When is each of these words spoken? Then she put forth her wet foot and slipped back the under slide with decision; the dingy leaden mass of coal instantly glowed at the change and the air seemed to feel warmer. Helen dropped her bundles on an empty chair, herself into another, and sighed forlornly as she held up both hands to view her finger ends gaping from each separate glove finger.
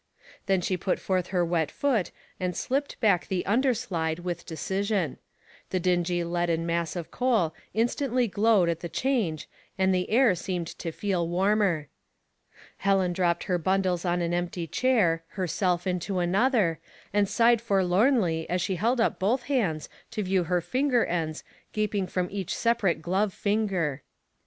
Then 0.47 0.61
she 0.61 0.77
put 0.77 0.97
forth 0.99 1.27
her 1.27 1.45
wet 1.45 1.69
foot 1.69 2.09
and 2.39 2.57
slipped 2.57 2.99
back 3.01 3.27
the 3.27 3.45
under 3.45 3.75
slide 3.75 4.17
with 4.17 4.47
decision; 4.47 5.19
the 5.69 5.79
dingy 5.79 6.23
leaden 6.23 6.65
mass 6.65 6.95
of 6.95 7.11
coal 7.11 7.53
instantly 7.75 8.27
glowed 8.27 8.67
at 8.67 8.79
the 8.79 8.89
change 8.89 9.47
and 9.77 9.93
the 9.93 10.09
air 10.09 10.33
seemed 10.33 10.65
to 10.79 10.91
feel 10.91 11.27
warmer. 11.29 11.87
Helen 12.77 13.13
dropped 13.13 13.43
her 13.43 13.59
bundles 13.59 14.03
on 14.03 14.23
an 14.23 14.33
empty 14.33 14.65
chair, 14.65 15.23
herself 15.33 15.85
into 15.85 16.17
another, 16.17 16.79
and 17.13 17.29
sighed 17.29 17.61
forlornly 17.61 18.49
as 18.49 18.59
she 18.59 18.77
held 18.77 18.99
up 18.99 19.19
both 19.19 19.43
hands 19.43 19.87
to 20.09 20.23
view 20.23 20.45
her 20.45 20.61
finger 20.61 21.05
ends 21.05 21.43
gaping 21.73 22.07
from 22.07 22.27
each 22.31 22.55
separate 22.55 23.03
glove 23.03 23.35
finger. 23.35 24.01